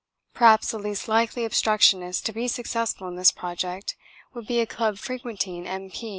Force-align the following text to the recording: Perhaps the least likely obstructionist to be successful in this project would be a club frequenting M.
Perhaps 0.33 0.71
the 0.71 0.79
least 0.79 1.07
likely 1.07 1.45
obstructionist 1.45 2.25
to 2.25 2.31
be 2.33 2.47
successful 2.47 3.07
in 3.07 3.17
this 3.17 3.31
project 3.31 3.95
would 4.33 4.47
be 4.47 4.59
a 4.59 4.65
club 4.65 4.97
frequenting 4.97 5.67
M. 5.67 5.91